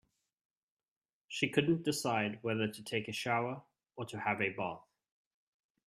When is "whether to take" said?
2.41-3.07